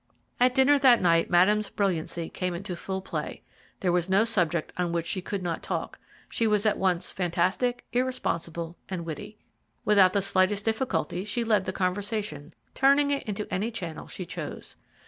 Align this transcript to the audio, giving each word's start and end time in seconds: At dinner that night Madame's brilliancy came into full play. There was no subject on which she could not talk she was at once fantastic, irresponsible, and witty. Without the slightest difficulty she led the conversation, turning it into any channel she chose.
At 0.39 0.55
dinner 0.55 0.79
that 0.79 0.99
night 0.99 1.29
Madame's 1.29 1.69
brilliancy 1.69 2.27
came 2.29 2.55
into 2.55 2.75
full 2.75 3.01
play. 3.03 3.43
There 3.81 3.91
was 3.91 4.09
no 4.09 4.23
subject 4.23 4.73
on 4.75 4.91
which 4.91 5.05
she 5.05 5.21
could 5.21 5.43
not 5.43 5.61
talk 5.61 5.99
she 6.31 6.47
was 6.47 6.65
at 6.65 6.79
once 6.79 7.11
fantastic, 7.11 7.85
irresponsible, 7.93 8.77
and 8.89 9.05
witty. 9.05 9.37
Without 9.85 10.13
the 10.13 10.23
slightest 10.23 10.65
difficulty 10.65 11.23
she 11.23 11.43
led 11.43 11.65
the 11.65 11.71
conversation, 11.71 12.51
turning 12.73 13.11
it 13.11 13.21
into 13.29 13.45
any 13.53 13.69
channel 13.69 14.07
she 14.07 14.25
chose. 14.25 14.75